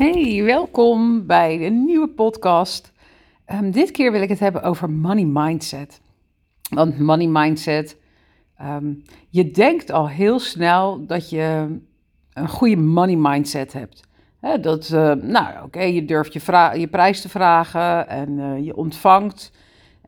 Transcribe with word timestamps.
Hey, 0.00 0.42
welkom 0.44 1.26
bij 1.26 1.58
de 1.58 1.64
nieuwe 1.64 2.08
podcast. 2.08 2.92
Ehm, 3.44 3.70
dit 3.70 3.90
keer 3.90 4.12
wil 4.12 4.22
ik 4.22 4.28
het 4.28 4.38
hebben 4.38 4.62
over 4.62 4.90
money 4.90 5.24
mindset. 5.24 6.00
Want 6.70 6.98
money 6.98 7.26
mindset, 7.26 7.96
ehm, 8.56 8.92
je 9.28 9.50
denkt 9.50 9.90
al 9.90 10.08
heel 10.08 10.38
snel 10.38 11.06
dat 11.06 11.30
je 11.30 11.76
een 12.32 12.48
goede 12.48 12.76
money 12.76 13.16
mindset 13.16 13.72
hebt. 13.72 14.08
dat, 14.60 14.90
uh, 14.94 15.12
nou 15.12 15.64
oké, 15.64 15.82
je 15.82 16.04
durft 16.04 16.32
je, 16.32 16.40
je, 16.78 16.88
prijs 16.88 17.20
te 17.20 17.28
vragen 17.28 18.08
en 18.08 18.30
uh, 18.38 18.64
je 18.64 18.76
ontvangt 18.76 19.52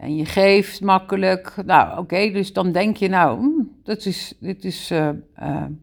en 0.02 0.16
je 0.16 0.24
geeft 0.24 0.80
makkelijk. 0.80 1.54
Nou 1.66 1.98
oké, 1.98 2.30
dus 2.30 2.52
dan 2.52 2.72
denk 2.72 2.96
je 2.96 3.08
nou, 3.08 3.38
hm, 3.38 3.64
dat 3.82 4.06
is, 4.06 4.34
dit 4.40 4.64
is 4.64 4.90
uh, 4.90 5.08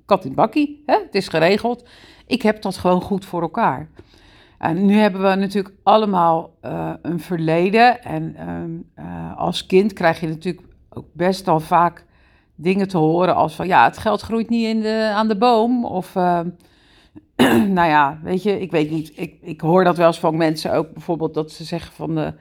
kat 0.05 0.25
in 0.25 0.33
bakkie, 0.33 0.83
hè? 0.85 0.93
het 0.93 1.15
is 1.15 1.27
geregeld. 1.27 1.87
Ik 2.27 2.41
heb 2.41 2.61
dat 2.61 2.77
gewoon 2.77 3.01
goed 3.01 3.25
voor 3.25 3.41
elkaar. 3.41 3.89
En 4.57 4.85
nu 4.85 4.95
hebben 4.95 5.21
we 5.21 5.35
natuurlijk 5.35 5.75
allemaal 5.83 6.53
uh, 6.65 6.93
een 7.01 7.19
verleden. 7.19 8.03
En 8.03 8.35
uh, 8.99 9.37
als 9.37 9.65
kind 9.65 9.93
krijg 9.93 10.19
je 10.19 10.27
natuurlijk 10.27 10.65
ook 10.89 11.07
best 11.13 11.47
al 11.47 11.59
vaak 11.59 12.05
dingen 12.55 12.87
te 12.87 12.97
horen 12.97 13.35
als 13.35 13.55
van 13.55 13.67
ja, 13.67 13.83
het 13.83 13.97
geld 13.97 14.21
groeit 14.21 14.49
niet 14.49 14.65
in 14.65 14.81
de, 14.81 15.11
aan 15.13 15.27
de 15.27 15.37
boom. 15.37 15.85
Of 15.85 16.15
uh, 16.15 16.39
nou 17.77 17.89
ja, 17.89 18.19
weet 18.23 18.43
je, 18.43 18.59
ik 18.59 18.71
weet 18.71 18.91
niet. 18.91 19.11
Ik, 19.15 19.37
ik 19.41 19.61
hoor 19.61 19.83
dat 19.83 19.97
wel 19.97 20.07
eens 20.07 20.19
van 20.19 20.37
mensen 20.37 20.73
ook 20.73 20.93
bijvoorbeeld 20.93 21.33
dat 21.33 21.51
ze 21.51 21.63
zeggen 21.63 21.93
van 21.93 22.33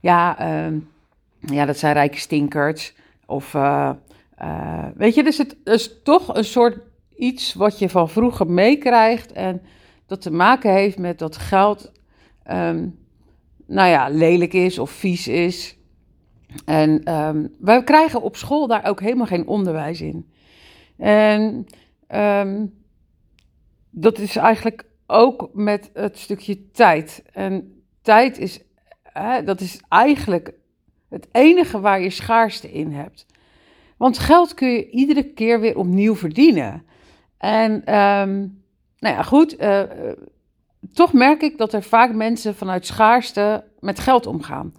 ja, 0.00 0.38
ehm, 0.38 0.78
ja, 1.52 1.64
dat 1.64 1.78
zijn 1.78 1.92
rijke 1.92 2.18
stinkers. 2.18 2.94
Of 3.26 3.52
weet 4.94 5.14
je, 5.14 5.22
dus 5.22 5.38
het 5.38 5.56
is 5.64 6.02
toch 6.02 6.34
een 6.34 6.44
soort 6.44 6.78
iets 7.16 7.54
wat 7.54 7.78
je 7.78 7.88
van 7.88 8.08
vroeger 8.08 8.46
meekrijgt 8.46 9.32
en 9.32 9.62
dat 10.06 10.22
te 10.22 10.30
maken 10.30 10.72
heeft 10.72 10.98
met 10.98 11.18
dat 11.18 11.36
geld, 11.36 11.92
um, 12.50 12.98
nou 13.66 13.88
ja, 13.88 14.08
lelijk 14.08 14.52
is 14.52 14.78
of 14.78 14.90
vies 14.90 15.28
is. 15.28 15.76
En 16.64 17.14
um, 17.14 17.54
wij 17.60 17.84
krijgen 17.84 18.22
op 18.22 18.36
school 18.36 18.66
daar 18.66 18.84
ook 18.84 19.00
helemaal 19.00 19.26
geen 19.26 19.46
onderwijs 19.46 20.00
in. 20.00 20.30
En 20.96 21.66
um, 22.14 22.74
dat 23.90 24.18
is 24.18 24.36
eigenlijk 24.36 24.84
ook 25.06 25.50
met 25.52 25.90
het 25.92 26.18
stukje 26.18 26.70
tijd. 26.70 27.22
En 27.32 27.82
tijd 28.02 28.38
is, 28.38 28.60
hè, 29.02 29.44
dat 29.44 29.60
is 29.60 29.80
eigenlijk 29.88 30.52
het 31.08 31.28
enige 31.32 31.80
waar 31.80 32.00
je 32.00 32.10
schaarste 32.10 32.72
in 32.72 32.92
hebt. 32.92 33.26
Want 33.96 34.18
geld 34.18 34.54
kun 34.54 34.68
je 34.68 34.90
iedere 34.90 35.24
keer 35.24 35.60
weer 35.60 35.78
opnieuw 35.78 36.14
verdienen. 36.14 36.84
En 37.38 37.72
um, 37.72 38.62
nou 38.98 39.14
ja, 39.14 39.22
goed. 39.22 39.60
Uh, 39.60 39.82
toch 40.92 41.12
merk 41.12 41.42
ik 41.42 41.58
dat 41.58 41.72
er 41.72 41.82
vaak 41.82 42.14
mensen 42.14 42.54
vanuit 42.54 42.86
schaarste 42.86 43.64
met 43.80 43.98
geld 43.98 44.26
omgaan. 44.26 44.74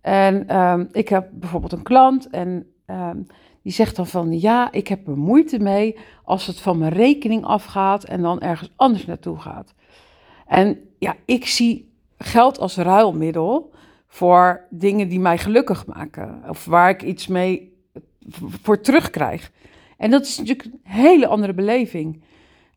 En 0.00 0.56
um, 0.56 0.88
ik 0.92 1.08
heb 1.08 1.28
bijvoorbeeld 1.32 1.72
een 1.72 1.82
klant 1.82 2.30
en 2.30 2.66
um, 2.86 3.26
die 3.62 3.72
zegt 3.72 3.96
dan 3.96 4.06
van 4.06 4.40
ja, 4.40 4.72
ik 4.72 4.88
heb 4.88 5.06
er 5.06 5.18
moeite 5.18 5.58
mee 5.58 5.98
als 6.24 6.46
het 6.46 6.60
van 6.60 6.78
mijn 6.78 6.92
rekening 6.92 7.44
afgaat 7.44 8.04
en 8.04 8.22
dan 8.22 8.40
ergens 8.40 8.72
anders 8.76 9.06
naartoe 9.06 9.40
gaat. 9.40 9.74
En 10.46 10.78
ja, 10.98 11.16
ik 11.24 11.46
zie 11.46 11.92
geld 12.18 12.58
als 12.58 12.76
ruilmiddel 12.76 13.73
voor 14.14 14.66
dingen 14.70 15.08
die 15.08 15.20
mij 15.20 15.38
gelukkig 15.38 15.86
maken 15.86 16.42
of 16.48 16.64
waar 16.64 16.90
ik 16.90 17.02
iets 17.02 17.26
mee 17.26 17.78
voor 18.62 18.80
terugkrijg. 18.80 19.50
En 19.96 20.10
dat 20.10 20.24
is 20.24 20.38
natuurlijk 20.38 20.64
een 20.64 20.80
hele 20.82 21.26
andere 21.26 21.54
beleving. 21.54 22.22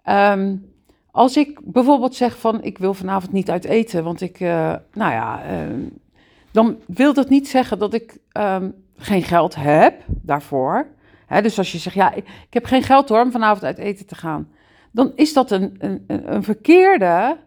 Um, 0.09 0.71
als 1.11 1.37
ik 1.37 1.59
bijvoorbeeld 1.63 2.15
zeg 2.15 2.39
van 2.39 2.63
ik 2.63 2.77
wil 2.77 2.93
vanavond 2.93 3.31
niet 3.31 3.49
uit 3.49 3.65
eten, 3.65 4.03
want 4.03 4.21
ik, 4.21 4.39
uh, 4.39 4.75
nou 4.93 5.11
ja, 5.11 5.41
uh, 5.51 5.87
dan 6.51 6.77
wil 6.87 7.13
dat 7.13 7.29
niet 7.29 7.47
zeggen 7.47 7.79
dat 7.79 7.93
ik 7.93 8.17
um, 8.33 8.73
geen 8.97 9.23
geld 9.23 9.55
heb 9.55 10.03
daarvoor. 10.07 10.87
Dus 11.41 11.57
als 11.57 11.71
je 11.71 11.77
zegt, 11.77 11.95
ja, 11.95 12.13
ik, 12.13 12.25
ik, 12.25 12.53
heb 12.53 12.65
geen 12.65 12.83
geld 12.83 13.09
hoor 13.09 13.21
om 13.21 13.31
vanavond 13.31 13.63
uit 13.63 13.77
eten 13.77 14.05
te 14.05 14.15
gaan, 14.15 14.49
dan 14.91 15.11
is 15.15 15.33
dat 15.33 15.51
een, 15.51 15.75
een, 15.77 16.03
een 16.07 16.43
verkeerde, 16.43 17.37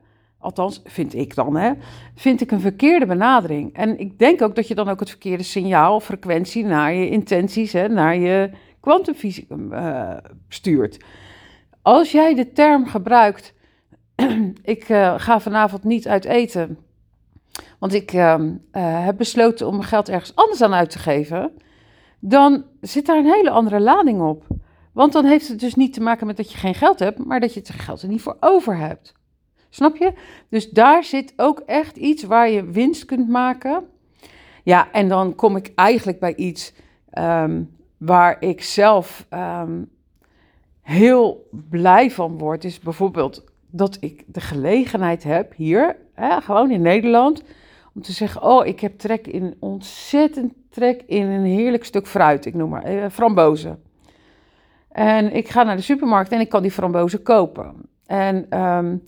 althans 0.40 0.80
vind 0.84 1.14
ik 1.14 1.34
dan, 1.34 1.56
hè, 1.56 1.72
vind 2.14 2.40
ik 2.40 2.50
een 2.50 2.60
verkeerde 2.60 3.06
benadering. 3.06 3.74
En 3.74 3.98
ik 3.98 4.18
denk 4.18 4.42
ook 4.42 4.54
dat 4.54 4.68
je 4.68 4.74
dan 4.74 4.88
ook 4.88 5.00
het 5.00 5.08
verkeerde 5.08 5.42
signaal 5.42 5.94
of 5.94 6.04
frequentie 6.04 6.64
naar 6.64 6.94
je 6.94 7.08
intenties, 7.08 7.72
hè, 7.72 7.88
naar 7.88 8.16
je 8.16 8.50
kwantumfysicum 8.80 9.72
uh, 9.72 10.16
stuurt. 10.48 11.04
Als 11.82 12.12
jij 12.12 12.34
de 12.34 12.52
term 12.52 12.86
gebruikt, 12.86 13.54
ik 14.62 14.88
uh, 14.88 15.14
ga 15.16 15.40
vanavond 15.40 15.84
niet 15.84 16.08
uit 16.08 16.24
eten, 16.24 16.78
want 17.78 17.94
ik 17.94 18.12
uh, 18.12 18.40
heb 19.04 19.16
besloten 19.16 19.66
om 19.66 19.76
mijn 19.76 19.88
geld 19.88 20.08
ergens 20.08 20.34
anders 20.34 20.62
aan 20.62 20.74
uit 20.74 20.90
te 20.90 20.98
geven, 20.98 21.52
dan 22.18 22.64
zit 22.80 23.06
daar 23.06 23.16
een 23.16 23.32
hele 23.32 23.50
andere 23.50 23.80
lading 23.80 24.20
op. 24.20 24.46
Want 24.92 25.12
dan 25.12 25.24
heeft 25.24 25.48
het 25.48 25.60
dus 25.60 25.74
niet 25.74 25.92
te 25.92 26.00
maken 26.00 26.26
met 26.26 26.36
dat 26.36 26.52
je 26.52 26.58
geen 26.58 26.74
geld 26.74 26.98
hebt, 26.98 27.24
maar 27.24 27.40
dat 27.40 27.54
je 27.54 27.60
het 27.60 27.70
geld 27.70 28.02
er 28.02 28.08
niet 28.08 28.22
voor 28.22 28.36
over 28.40 28.76
hebt. 28.76 29.12
Snap 29.70 29.96
je? 29.96 30.12
Dus 30.48 30.70
daar 30.70 31.04
zit 31.04 31.32
ook 31.36 31.60
echt 31.66 31.96
iets 31.96 32.22
waar 32.22 32.50
je 32.50 32.64
winst 32.64 33.04
kunt 33.04 33.28
maken. 33.28 33.84
Ja, 34.62 34.92
en 34.92 35.08
dan 35.08 35.34
kom 35.34 35.56
ik 35.56 35.72
eigenlijk 35.74 36.18
bij 36.18 36.34
iets 36.34 36.72
um, 37.18 37.76
waar 37.96 38.36
ik 38.40 38.62
zelf 38.62 39.26
um, 39.30 39.90
heel 40.82 41.48
blij 41.70 42.10
van 42.10 42.38
word, 42.38 42.64
is 42.64 42.78
bijvoorbeeld 42.78 43.44
dat 43.70 43.96
ik 44.00 44.24
de 44.26 44.40
gelegenheid 44.40 45.22
heb 45.22 45.54
hier, 45.56 45.96
hè, 46.14 46.40
gewoon 46.40 46.70
in 46.70 46.82
Nederland, 46.82 47.42
om 47.94 48.02
te 48.02 48.12
zeggen: 48.12 48.42
Oh, 48.42 48.66
ik 48.66 48.80
heb 48.80 48.98
trek 48.98 49.26
in, 49.26 49.56
ontzettend 49.58 50.52
trek 50.70 51.02
in 51.06 51.26
een 51.26 51.44
heerlijk 51.44 51.84
stuk 51.84 52.06
fruit. 52.06 52.46
Ik 52.46 52.54
noem 52.54 52.70
maar 52.70 52.84
eh, 52.84 53.10
frambozen. 53.10 53.82
En 54.88 55.34
ik 55.34 55.48
ga 55.48 55.62
naar 55.62 55.76
de 55.76 55.82
supermarkt 55.82 56.32
en 56.32 56.40
ik 56.40 56.48
kan 56.48 56.62
die 56.62 56.70
frambozen 56.70 57.22
kopen. 57.22 57.74
En 58.06 58.60
um, 58.60 59.06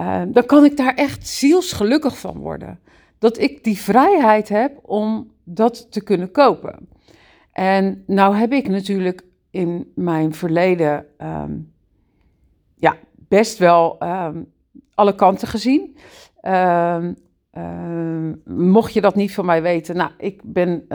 uh, 0.00 0.22
dan 0.28 0.46
kan 0.46 0.64
ik 0.64 0.76
daar 0.76 0.94
echt 0.94 1.28
zielsgelukkig 1.28 2.18
van 2.18 2.38
worden. 2.38 2.80
Dat 3.18 3.38
ik 3.38 3.64
die 3.64 3.78
vrijheid 3.78 4.48
heb 4.48 4.78
om 4.82 5.30
dat 5.44 5.92
te 5.92 6.02
kunnen 6.02 6.30
kopen. 6.30 6.88
En 7.52 8.02
nou 8.06 8.36
heb 8.36 8.52
ik 8.52 8.68
natuurlijk 8.68 9.24
in 9.50 9.92
mijn 9.94 10.34
verleden 10.34 11.06
um, 11.18 11.72
ja, 12.74 12.96
best 13.14 13.58
wel 13.58 14.02
um, 14.02 14.52
alle 14.94 15.14
kanten 15.14 15.48
gezien. 15.48 15.96
Mocht 18.44 18.92
je 18.92 19.00
dat 19.00 19.14
niet 19.14 19.34
van 19.34 19.44
mij 19.44 19.62
weten, 19.62 19.96
nou, 19.96 20.10
ik 20.18 20.40
ben 20.44 20.86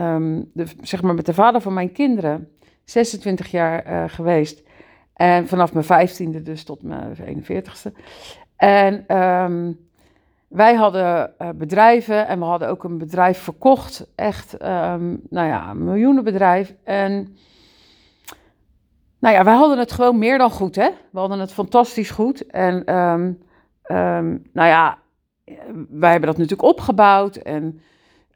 zeg 0.82 1.02
maar 1.02 1.14
met 1.14 1.26
de 1.26 1.34
vader 1.34 1.62
van 1.62 1.74
mijn 1.74 1.92
kinderen 1.92 2.50
26 2.84 3.52
jaar 3.52 3.92
uh, 3.92 4.04
geweest. 4.08 4.64
En 5.14 5.48
vanaf 5.48 5.74
mijn 5.74 6.10
15e 6.10 6.42
dus 6.44 6.64
tot 6.64 6.84
mijn 6.84 7.16
41ste. 7.18 7.92
En 8.62 9.06
wij 10.48 10.76
hadden 10.76 11.34
uh, 11.42 11.50
bedrijven 11.56 12.28
en 12.28 12.40
we 12.40 12.46
hadden 12.46 12.70
ook 12.70 12.84
een 12.84 12.98
bedrijf 12.98 13.38
verkocht. 13.38 14.08
Echt, 14.16 14.58
nou 15.30 15.48
ja, 15.48 15.70
een 15.70 15.84
miljoenenbedrijf. 15.84 16.76
En 16.84 17.36
nou 19.20 19.36
ja, 19.36 19.44
wij 19.44 19.54
hadden 19.54 19.78
het 19.78 19.92
gewoon 19.92 20.18
meer 20.18 20.38
dan 20.38 20.50
goed, 20.50 20.76
hè? 20.76 20.90
We 21.12 21.20
hadden 21.20 21.40
het 21.40 21.54
fantastisch 21.54 22.12
goed. 22.12 22.46
En 22.48 22.96
um, 22.96 23.38
nou 24.54 24.68
ja, 24.68 24.98
wij 25.90 26.12
hebben 26.12 26.30
dat 26.30 26.38
natuurlijk 26.38 26.70
opgebouwd 26.70 27.36
en 27.36 27.82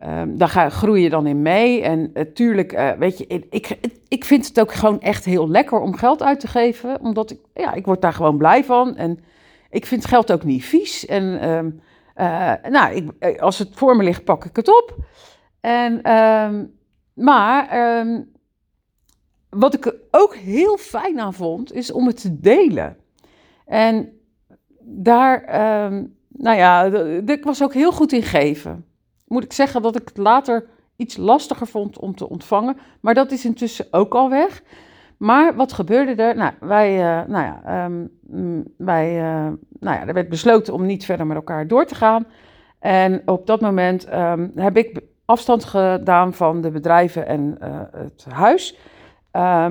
um, 0.05 0.37
daar 0.37 0.49
ga, 0.49 0.69
groei 0.69 1.01
je 1.01 1.09
dan 1.09 1.27
in 1.27 1.41
mee. 1.41 1.81
En 1.81 2.11
natuurlijk, 2.13 2.73
uh, 2.73 2.91
weet 2.91 3.17
je, 3.17 3.27
ik, 3.49 3.77
ik 4.07 4.25
vind 4.25 4.47
het 4.47 4.59
ook 4.59 4.73
gewoon 4.73 5.01
echt 5.01 5.25
heel 5.25 5.49
lekker 5.49 5.79
om 5.79 5.95
geld 5.95 6.23
uit 6.23 6.39
te 6.39 6.47
geven, 6.47 6.99
omdat 7.01 7.31
ik, 7.31 7.39
ja, 7.53 7.73
ik 7.73 7.85
word 7.85 8.01
daar 8.01 8.13
gewoon 8.13 8.37
blij 8.37 8.63
van. 8.63 8.95
En 8.95 9.19
ik 9.69 9.85
vind 9.85 10.05
geld 10.05 10.31
ook 10.31 10.43
niet 10.43 10.65
vies. 10.65 11.05
En 11.05 11.23
uh, 12.15 12.53
nou, 12.71 12.95
ik, 12.95 13.39
als 13.39 13.59
het 13.59 13.69
voor 13.73 13.95
me 13.95 14.03
ligt, 14.03 14.23
pak 14.23 14.45
ik 14.45 14.55
het 14.55 14.67
op. 14.67 14.95
En, 15.61 16.01
maar 17.13 17.67
wat 19.49 19.73
ik 19.73 19.85
er 19.85 19.95
ook 20.11 20.35
heel 20.35 20.77
fijn 20.77 21.19
aan 21.19 21.33
vond, 21.33 21.73
is 21.73 21.91
om 21.91 22.07
het 22.07 22.21
te 22.21 22.39
delen. 22.39 22.97
En 23.65 24.19
daar, 24.79 25.43
nou 26.27 26.57
ja, 26.57 26.83
ik 27.25 27.43
was 27.43 27.63
ook 27.63 27.73
heel 27.73 27.91
goed 27.91 28.11
in 28.11 28.23
geven. 28.23 28.85
Moet 29.27 29.43
ik 29.43 29.53
zeggen 29.53 29.81
dat 29.81 29.95
ik 29.95 30.07
het 30.07 30.17
later 30.17 30.67
iets 30.95 31.17
lastiger 31.17 31.67
vond 31.67 31.99
om 31.99 32.15
te 32.15 32.29
ontvangen. 32.29 32.77
Maar 33.01 33.13
dat 33.13 33.31
is 33.31 33.45
intussen 33.45 33.87
ook 33.91 34.13
al 34.13 34.29
weg. 34.29 34.63
Maar 35.25 35.55
wat 35.55 35.73
gebeurde 35.73 36.23
er? 36.23 36.35
Nou, 36.35 36.53
wij, 36.59 36.93
uh, 36.97 37.27
nou 37.27 37.45
ja, 37.45 37.85
um, 37.85 38.11
wij, 38.77 39.15
uh, 39.15 39.51
nou 39.79 39.99
ja, 39.99 40.07
er 40.07 40.13
werd 40.13 40.29
besloten 40.29 40.73
om 40.73 40.85
niet 40.85 41.05
verder 41.05 41.27
met 41.27 41.35
elkaar 41.35 41.67
door 41.67 41.85
te 41.85 41.95
gaan. 41.95 42.25
En 42.79 43.21
op 43.25 43.47
dat 43.47 43.61
moment 43.61 44.13
um, 44.13 44.51
heb 44.55 44.77
ik 44.77 45.01
afstand 45.25 45.63
gedaan 45.63 46.33
van 46.33 46.61
de 46.61 46.71
bedrijven 46.71 47.27
en 47.27 47.57
uh, 47.61 47.67
het 47.91 48.25
huis. 48.29 48.77
Uh, 49.33 49.65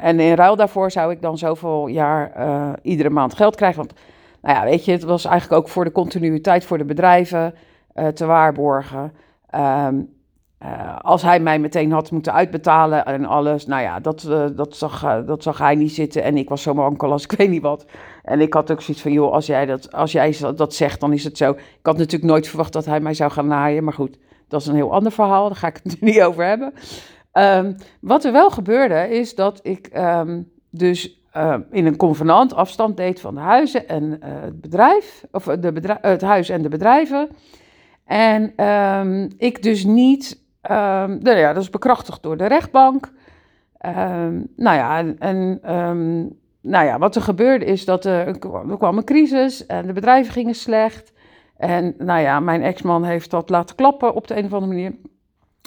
en 0.00 0.20
in 0.20 0.34
ruil 0.34 0.56
daarvoor 0.56 0.90
zou 0.90 1.12
ik 1.12 1.22
dan 1.22 1.38
zoveel 1.38 1.86
jaar 1.86 2.32
iedere 2.82 3.10
maand 3.10 3.34
geld 3.34 3.56
krijgen. 3.56 3.78
Want 3.78 3.94
nou 4.42 4.56
ja, 4.56 4.64
weet 4.64 4.84
je, 4.84 4.92
het 4.92 5.02
was 5.02 5.24
eigenlijk 5.24 5.62
ook 5.62 5.68
voor 5.68 5.84
de 5.84 5.92
continuïteit 5.92 6.64
voor 6.64 6.78
de 6.78 6.84
bedrijven 6.84 7.54
te 8.14 8.26
waarborgen. 8.26 9.12
Ehm, 10.64 10.96
als 11.00 11.22
hij 11.22 11.40
mij 11.40 11.58
meteen 11.58 11.92
had 11.92 12.10
moeten 12.10 12.32
uitbetalen 12.32 13.04
en 13.04 13.24
alles, 13.24 13.66
nou 13.66 13.82
ja, 13.82 14.00
dat, 14.00 14.28
dat, 14.56 14.76
zag, 14.76 15.24
dat 15.26 15.42
zag 15.42 15.58
hij 15.58 15.74
niet 15.74 15.92
zitten. 15.92 16.22
En 16.22 16.36
ik 16.36 16.48
was 16.48 16.62
zo 16.62 16.74
mankel 16.74 17.12
als 17.12 17.24
ik 17.24 17.32
weet 17.32 17.50
niet 17.50 17.62
wat. 17.62 17.86
En 18.22 18.40
ik 18.40 18.54
had 18.54 18.70
ook 18.70 18.82
zoiets 18.82 19.02
van, 19.02 19.12
joh, 19.12 19.32
als 19.32 19.46
jij, 19.46 19.66
dat, 19.66 19.92
als 19.92 20.12
jij 20.12 20.36
dat 20.56 20.74
zegt, 20.74 21.00
dan 21.00 21.12
is 21.12 21.24
het 21.24 21.36
zo. 21.36 21.50
Ik 21.50 21.78
had 21.82 21.96
natuurlijk 21.96 22.30
nooit 22.30 22.48
verwacht 22.48 22.72
dat 22.72 22.84
hij 22.84 23.00
mij 23.00 23.14
zou 23.14 23.30
gaan 23.30 23.46
naaien, 23.46 23.84
maar 23.84 23.92
goed, 23.92 24.18
dat 24.48 24.60
is 24.60 24.66
een 24.66 24.74
heel 24.74 24.92
ander 24.92 25.12
verhaal, 25.12 25.48
daar 25.48 25.56
ga 25.56 25.66
ik 25.66 25.80
het 25.82 26.00
niet 26.10 26.20
over 26.20 26.44
hebben. 26.44 26.72
Ehm, 27.32 27.72
wat 28.00 28.24
er 28.24 28.32
wel 28.32 28.50
gebeurde, 28.50 29.08
is 29.08 29.34
dat 29.34 29.60
ik 29.62 29.86
ehm, 29.86 30.42
dus 30.70 31.22
ehm, 31.32 31.60
in 31.70 31.86
een 31.86 31.96
convenant 31.96 32.54
afstand 32.54 32.96
deed 32.96 33.20
van 33.20 33.34
de 33.34 33.40
huizen 33.40 33.88
en 33.88 34.18
het 34.24 34.60
bedrijf, 34.60 35.24
of 35.30 35.44
de 35.44 35.98
het 36.00 36.22
huis 36.22 36.48
en 36.48 36.62
de 36.62 36.68
bedrijven. 36.68 37.28
En 38.04 38.54
ik 39.38 39.62
dus 39.62 39.84
niet, 39.84 40.43
nou 40.68 41.36
ja, 41.36 41.52
dat 41.52 41.62
is 41.62 41.70
bekrachtigd 41.70 42.22
door 42.22 42.36
de 42.36 42.46
rechtbank. 42.46 43.12
nou 44.56 44.76
ja, 44.76 45.04
en 45.18 45.60
nou 46.60 46.86
ja, 46.86 46.98
wat 46.98 47.16
er 47.16 47.22
gebeurde 47.22 47.64
is 47.64 47.84
dat 47.84 48.04
er, 48.04 48.26
er 48.26 48.38
kwam 48.78 48.98
een 48.98 49.04
crisis 49.04 49.66
en 49.66 49.86
de 49.86 49.92
bedrijven 49.92 50.32
gingen 50.32 50.54
slecht. 50.54 51.12
En 51.56 51.94
nou 51.98 52.20
ja, 52.20 52.40
mijn 52.40 52.62
ex-man 52.62 53.04
heeft 53.04 53.30
dat 53.30 53.50
laten 53.50 53.76
klappen 53.76 54.14
op 54.14 54.26
de 54.26 54.36
een 54.36 54.44
of 54.44 54.52
andere 54.52 54.72
manier. 54.72 54.94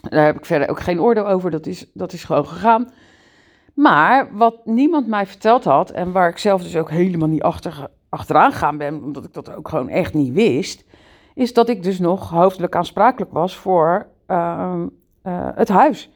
Daar 0.10 0.26
heb 0.26 0.38
ik 0.38 0.46
verder 0.46 0.70
ook 0.70 0.80
geen 0.80 1.02
oordeel 1.02 1.28
over, 1.28 1.52
dat 1.52 1.66
is, 1.66 1.92
dat 1.94 2.14
is 2.14 2.24
gewoon 2.24 2.48
gegaan. 2.48 2.90
Maar 3.74 4.30
wat 4.32 4.66
niemand 4.66 5.08
mij 5.08 5.26
verteld 5.26 5.64
had, 5.64 5.92
en 5.92 6.12
waar 6.12 6.30
ik 6.30 6.38
zelf 6.38 6.64
dus 6.64 6.78
ook 6.78 6.90
helemaal 6.90 7.28
niet 7.28 7.42
achter, 7.42 7.88
achteraan 8.10 8.52
gegaan 8.52 8.78
ben, 8.78 9.04
omdat 9.04 9.24
ik 9.24 9.34
dat 9.34 9.56
ook 9.56 9.70
gewoon 9.70 9.90
echt 9.90 10.14
niet 10.14 10.34
wist, 10.34 10.86
is 11.34 11.54
dat 11.54 11.70
ik 11.70 11.84
dus 11.84 12.00
nog 12.00 12.30
hoofdelijk 12.30 12.76
aansprakelijk 12.76 13.32
was 13.32 13.56
voor 13.56 13.90
ehm, 13.90 14.16
het 15.56 15.70
huis. 15.70 16.10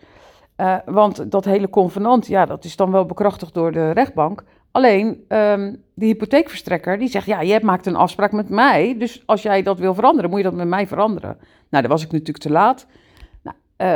Uh, 0.61 0.75
want 0.85 1.31
dat 1.31 1.45
hele 1.45 1.69
convenant, 1.69 2.27
ja, 2.27 2.45
dat 2.45 2.63
is 2.63 2.75
dan 2.75 2.91
wel 2.91 3.05
bekrachtigd 3.05 3.53
door 3.53 3.71
de 3.71 3.91
rechtbank. 3.91 4.43
Alleen 4.71 5.07
um, 5.07 5.83
de 5.93 6.05
hypotheekverstrekker 6.05 6.97
die 6.97 7.07
zegt: 7.07 7.25
Ja, 7.25 7.43
jij 7.43 7.59
maakt 7.61 7.85
een 7.85 7.95
afspraak 7.95 8.31
met 8.31 8.49
mij. 8.49 8.95
Dus 8.97 9.23
als 9.25 9.41
jij 9.41 9.63
dat 9.63 9.79
wil 9.79 9.93
veranderen, 9.93 10.29
moet 10.29 10.39
je 10.39 10.45
dat 10.45 10.53
met 10.53 10.67
mij 10.67 10.87
veranderen. 10.87 11.37
Nou, 11.69 11.83
dan 11.83 11.91
was 11.91 12.03
ik 12.03 12.11
natuurlijk 12.11 12.37
te 12.37 12.51
laat. 12.51 12.87
Nou, 13.41 13.55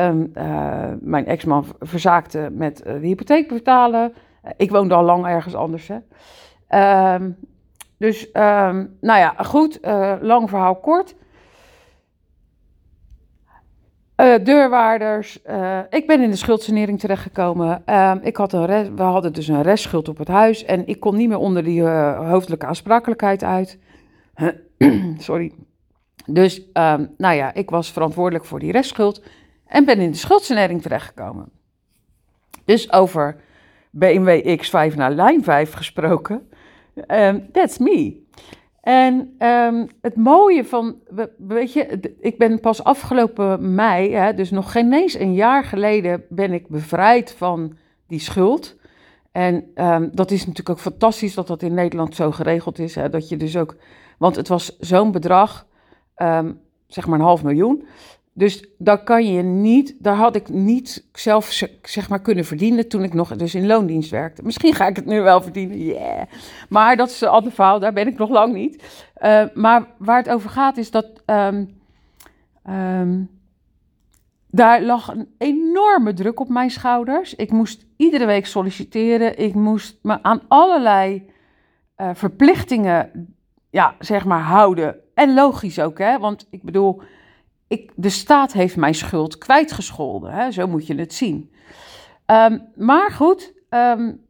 um, 0.09 0.31
uh, 0.37 0.91
mijn 0.99 1.25
ex-man 1.25 1.65
verzaakte 1.79 2.49
met 2.51 2.77
de 2.77 2.99
hypotheek 3.07 3.47
betalen. 3.47 4.13
Ik 4.57 4.71
woonde 4.71 4.93
al 4.93 5.03
lang 5.03 5.25
ergens 5.25 5.55
anders. 5.55 5.87
Hè. 5.87 5.97
Dus, 7.97 8.29
nou 9.01 9.19
ja, 9.19 9.33
goed, 9.37 9.79
lang 10.21 10.49
verhaal 10.49 10.75
kort. 10.75 11.15
Uh, 14.17 14.35
deurwaarders. 14.43 15.39
Uh, 15.49 15.79
ik 15.89 16.07
ben 16.07 16.21
in 16.21 16.29
de 16.29 16.35
schuldsanering 16.35 16.99
terechtgekomen. 16.99 17.83
Uh, 17.89 18.13
ik 18.21 18.37
had 18.37 18.53
een 18.53 18.95
we 18.95 19.01
hadden 19.01 19.33
dus 19.33 19.47
een 19.47 19.61
restschuld 19.61 20.07
op 20.07 20.17
het 20.17 20.27
huis. 20.27 20.65
En 20.65 20.87
ik 20.87 20.99
kon 20.99 21.15
niet 21.15 21.27
meer 21.27 21.37
onder 21.37 21.63
die 21.63 21.81
uh, 21.81 22.29
hoofdelijke 22.29 22.65
aansprakelijkheid 22.65 23.43
uit. 23.43 23.79
Sorry. 25.17 25.53
Dus, 26.25 26.61
um, 26.73 27.13
nou 27.17 27.35
ja, 27.35 27.53
ik 27.53 27.69
was 27.69 27.91
verantwoordelijk 27.91 28.45
voor 28.45 28.59
die 28.59 28.71
restschuld. 28.71 29.23
En 29.67 29.85
ben 29.85 29.99
in 29.99 30.11
de 30.11 30.17
schuldsanering 30.17 30.81
terechtgekomen. 30.81 31.49
Dus 32.65 32.91
over 32.91 33.35
BMW 33.89 34.59
X5 34.61 34.95
naar 34.95 35.11
lijn 35.11 35.43
5 35.43 35.73
gesproken. 35.73 36.49
Um, 37.07 37.51
that's 37.51 37.77
me. 37.77 38.24
En 38.85 39.35
um, 39.39 39.87
het 40.01 40.15
mooie 40.15 40.65
van, 40.65 40.95
weet 41.37 41.73
je, 41.73 42.15
ik 42.19 42.37
ben 42.37 42.59
pas 42.59 42.83
afgelopen 42.83 43.75
mei, 43.75 44.13
hè, 44.13 44.33
dus 44.33 44.51
nog 44.51 44.71
geen 44.71 44.93
eens 44.93 45.13
een 45.13 45.33
jaar 45.33 45.63
geleden, 45.63 46.23
ben 46.29 46.53
ik 46.53 46.67
bevrijd 46.67 47.31
van 47.31 47.77
die 48.07 48.19
schuld. 48.19 48.75
En 49.31 49.71
um, 49.75 50.09
dat 50.13 50.31
is 50.31 50.39
natuurlijk 50.39 50.69
ook 50.69 50.79
fantastisch 50.79 51.33
dat 51.33 51.47
dat 51.47 51.61
in 51.61 51.73
Nederland 51.73 52.15
zo 52.15 52.31
geregeld 52.31 52.79
is. 52.79 52.95
Hè, 52.95 53.09
dat 53.09 53.29
je 53.29 53.37
dus 53.37 53.57
ook, 53.57 53.75
want 54.17 54.35
het 54.35 54.47
was 54.47 54.77
zo'n 54.79 55.11
bedrag, 55.11 55.67
um, 56.17 56.59
zeg 56.87 57.07
maar 57.07 57.19
een 57.19 57.25
half 57.25 57.43
miljoen. 57.43 57.87
Dus 58.37 58.65
daar 58.77 59.03
kan 59.03 59.33
je 59.33 59.41
niet, 59.41 59.95
daar 59.99 60.15
had 60.15 60.35
ik 60.35 60.49
niet 60.49 61.07
zelf 61.13 61.67
zeg 61.81 62.09
maar 62.09 62.21
kunnen 62.21 62.45
verdienen 62.45 62.87
toen 62.87 63.03
ik 63.03 63.13
nog 63.13 63.35
dus 63.35 63.55
in 63.55 63.65
loondienst 63.65 64.09
werkte. 64.09 64.43
Misschien 64.43 64.73
ga 64.73 64.87
ik 64.87 64.95
het 64.95 65.05
nu 65.05 65.21
wel 65.21 65.41
verdienen, 65.41 65.83
yeah. 65.85 66.21
Maar 66.69 66.95
dat 66.95 67.09
is 67.09 67.21
een 67.21 67.27
ander 67.27 67.51
verhaal, 67.51 67.79
daar 67.79 67.93
ben 67.93 68.07
ik 68.07 68.17
nog 68.17 68.29
lang 68.29 68.53
niet. 68.53 68.83
Uh, 69.23 69.43
maar 69.53 69.87
waar 69.97 70.17
het 70.17 70.29
over 70.29 70.49
gaat 70.49 70.77
is 70.77 70.91
dat 70.91 71.05
um, 71.25 71.77
um, 72.69 73.29
daar 74.49 74.81
lag 74.81 75.07
een 75.07 75.27
enorme 75.37 76.13
druk 76.13 76.39
op 76.39 76.49
mijn 76.49 76.69
schouders. 76.71 77.35
Ik 77.35 77.51
moest 77.51 77.85
iedere 77.97 78.25
week 78.25 78.45
solliciteren. 78.45 79.37
Ik 79.37 79.53
moest 79.53 79.99
me 80.01 80.23
aan 80.23 80.41
allerlei 80.47 81.29
uh, 81.97 82.09
verplichtingen, 82.13 83.35
ja, 83.69 83.95
zeg 83.99 84.25
maar, 84.25 84.41
houden. 84.41 84.95
En 85.13 85.33
logisch 85.33 85.79
ook, 85.79 85.97
hè, 85.97 86.19
want 86.19 86.47
ik 86.49 86.63
bedoel 86.63 87.01
ik, 87.67 87.91
de 87.95 88.09
staat 88.09 88.53
heeft 88.53 88.75
mijn 88.75 88.95
schuld 88.95 89.37
kwijtgescholden. 89.37 90.31
Hè? 90.31 90.51
Zo 90.51 90.67
moet 90.67 90.87
je 90.87 90.95
het 90.95 91.13
zien. 91.13 91.51
Um, 92.25 92.67
maar 92.75 93.11
goed, 93.11 93.53
um, 93.69 94.25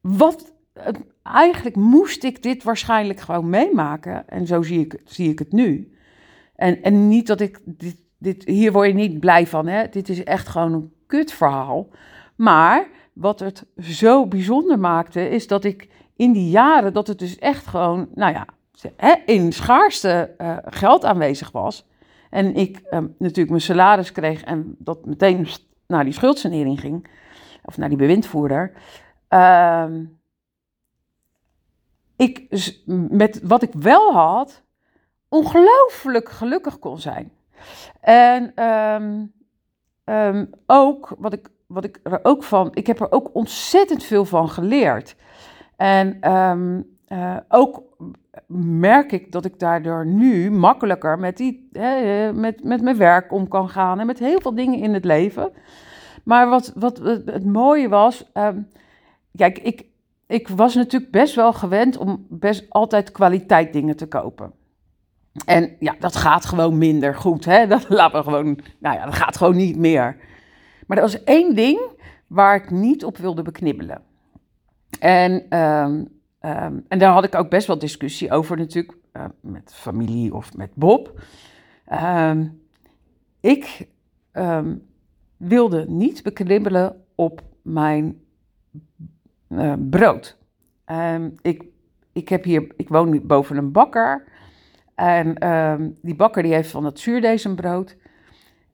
wat, 0.00 0.52
eigenlijk 1.22 1.76
moest 1.76 2.24
ik 2.24 2.42
dit 2.42 2.62
waarschijnlijk 2.62 3.20
gewoon 3.20 3.48
meemaken. 3.48 4.28
En 4.28 4.46
zo 4.46 4.62
zie 4.62 4.80
ik, 4.80 5.00
zie 5.04 5.30
ik 5.30 5.38
het 5.38 5.52
nu. 5.52 5.96
En, 6.56 6.82
en 6.82 7.08
niet 7.08 7.26
dat 7.26 7.40
ik, 7.40 7.60
dit, 7.64 7.96
dit, 8.18 8.44
hier 8.44 8.72
word 8.72 8.88
je 8.88 8.94
niet 8.94 9.20
blij 9.20 9.46
van. 9.46 9.66
Hè? 9.66 9.88
Dit 9.88 10.08
is 10.08 10.24
echt 10.24 10.48
gewoon 10.48 10.72
een 10.72 10.92
kutverhaal. 11.06 11.88
Maar 12.36 12.88
wat 13.12 13.40
het 13.40 13.66
zo 13.78 14.26
bijzonder 14.26 14.78
maakte, 14.78 15.28
is 15.28 15.46
dat 15.46 15.64
ik 15.64 15.88
in 16.16 16.32
die 16.32 16.50
jaren, 16.50 16.92
dat 16.92 17.06
het 17.06 17.18
dus 17.18 17.38
echt 17.38 17.66
gewoon, 17.66 18.08
nou 18.14 18.32
ja, 18.32 18.46
in 19.26 19.52
schaarste 19.52 20.34
uh, 20.38 20.56
geld 20.64 21.04
aanwezig 21.04 21.50
was. 21.50 21.86
En 22.34 22.54
ik 22.54 22.80
um, 22.90 23.14
natuurlijk 23.18 23.48
mijn 23.48 23.60
salaris 23.60 24.12
kreeg 24.12 24.44
en 24.44 24.74
dat 24.78 25.04
meteen 25.04 25.46
naar 25.86 26.04
die 26.04 26.12
schuldsanering 26.12 26.80
ging, 26.80 27.08
of 27.64 27.76
naar 27.76 27.88
die 27.88 27.98
bewindvoerder. 27.98 28.72
Uh, 29.28 29.86
ik 32.16 32.46
met 32.86 33.40
wat 33.42 33.62
ik 33.62 33.72
wel 33.72 34.12
had, 34.12 34.62
ongelooflijk 35.28 36.28
gelukkig 36.28 36.78
kon 36.78 36.98
zijn. 36.98 37.32
En 38.00 38.62
um, 40.04 40.50
ook, 40.66 41.14
wat 41.18 41.32
ik, 41.32 41.48
wat 41.66 41.84
ik 41.84 42.00
er 42.02 42.20
ook 42.22 42.42
van, 42.42 42.70
ik 42.72 42.86
heb 42.86 43.00
er 43.00 43.12
ook 43.12 43.34
ontzettend 43.34 44.02
veel 44.02 44.24
van 44.24 44.48
geleerd. 44.48 45.16
En 45.76 46.18
uh, 47.08 47.36
ook 47.48 47.82
merk 48.78 49.12
ik 49.12 49.32
dat 49.32 49.44
ik 49.44 49.58
daardoor 49.58 50.06
nu 50.06 50.50
makkelijker 50.50 51.18
met, 51.18 51.36
die, 51.36 51.68
hè, 51.72 52.32
met, 52.32 52.64
met 52.64 52.82
mijn 52.82 52.96
werk 52.96 53.32
om 53.32 53.48
kan 53.48 53.68
gaan 53.68 54.00
en 54.00 54.06
met 54.06 54.18
heel 54.18 54.40
veel 54.40 54.54
dingen 54.54 54.78
in 54.78 54.94
het 54.94 55.04
leven. 55.04 55.52
Maar 56.24 56.48
wat, 56.48 56.72
wat 56.74 56.98
het 57.24 57.44
mooie 57.44 57.88
was, 57.88 58.30
um, 58.34 58.68
kijk, 59.36 59.58
ik, 59.58 59.84
ik 60.26 60.48
was 60.48 60.74
natuurlijk 60.74 61.12
best 61.12 61.34
wel 61.34 61.52
gewend 61.52 61.96
om 61.96 62.26
best 62.28 62.66
altijd 62.68 63.12
kwaliteit 63.12 63.72
dingen 63.72 63.96
te 63.96 64.06
kopen. 64.06 64.52
En 65.44 65.76
ja, 65.78 65.94
dat 65.98 66.16
gaat 66.16 66.44
gewoon 66.44 66.78
minder 66.78 67.14
goed. 67.14 67.44
Hè? 67.44 67.66
Dat 67.74 67.88
laten 67.88 68.18
we 68.18 68.24
gewoon, 68.24 68.58
nou 68.78 68.96
ja, 68.96 69.04
dat 69.04 69.14
gaat 69.14 69.36
gewoon 69.36 69.56
niet 69.56 69.76
meer. 69.76 70.16
Maar 70.86 70.96
er 70.96 71.02
was 71.02 71.24
één 71.24 71.54
ding 71.54 71.80
waar 72.26 72.54
ik 72.54 72.70
niet 72.70 73.04
op 73.04 73.16
wilde 73.16 73.42
beknibbelen. 73.42 74.02
En 75.00 75.58
um, 75.58 76.13
Um, 76.44 76.84
en 76.88 76.98
daar 76.98 77.12
had 77.12 77.24
ik 77.24 77.34
ook 77.34 77.50
best 77.50 77.66
wel 77.66 77.78
discussie 77.78 78.30
over 78.30 78.56
natuurlijk, 78.56 78.98
uh, 79.12 79.24
met 79.40 79.74
familie 79.74 80.34
of 80.34 80.56
met 80.56 80.70
Bob. 80.74 81.20
Um, 81.92 82.62
ik 83.40 83.88
um, 84.32 84.86
wilde 85.36 85.84
niet 85.88 86.22
beknibbelen 86.22 87.04
op 87.14 87.42
mijn 87.62 88.20
brood. 89.90 90.36
ik, 91.42 91.64
ik, 92.12 92.28
heb 92.28 92.44
hier, 92.44 92.66
ik 92.76 92.88
woon 92.88 93.26
boven 93.26 93.56
een 93.56 93.72
bakker. 93.72 94.24
En 94.94 95.34
die 96.02 96.16
bakker 96.16 96.42
die 96.42 96.54
heeft 96.54 96.70
van 96.70 96.84
het 96.84 97.00
zuurdesembrood. 97.00 97.96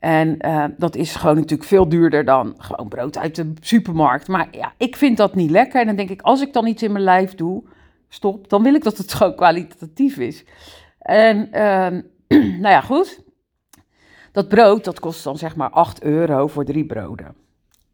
En 0.00 0.36
uh, 0.46 0.64
dat 0.76 0.96
is 0.96 1.14
gewoon 1.14 1.36
natuurlijk 1.36 1.68
veel 1.68 1.88
duurder 1.88 2.24
dan 2.24 2.54
gewoon 2.58 2.88
brood 2.88 3.18
uit 3.18 3.34
de 3.36 3.52
supermarkt. 3.60 4.28
Maar 4.28 4.48
ja, 4.50 4.72
ik 4.76 4.96
vind 4.96 5.16
dat 5.16 5.34
niet 5.34 5.50
lekker. 5.50 5.80
En 5.80 5.86
dan 5.86 5.96
denk 5.96 6.10
ik, 6.10 6.22
als 6.22 6.40
ik 6.40 6.52
dan 6.52 6.66
iets 6.66 6.82
in 6.82 6.92
mijn 6.92 7.04
lijf 7.04 7.34
doe, 7.34 7.62
stop, 8.08 8.48
dan 8.48 8.62
wil 8.62 8.74
ik 8.74 8.84
dat 8.84 8.96
het 8.96 9.12
gewoon 9.14 9.34
kwalitatief 9.34 10.16
is. 10.16 10.44
En 10.98 11.48
uh, 11.52 11.86
nou 12.62 12.68
ja, 12.68 12.80
goed. 12.80 13.22
Dat 14.32 14.48
brood, 14.48 14.84
dat 14.84 15.00
kost 15.00 15.24
dan 15.24 15.38
zeg 15.38 15.56
maar 15.56 15.70
8 15.70 16.02
euro 16.02 16.46
voor 16.46 16.64
drie 16.64 16.86
broden. 16.86 17.34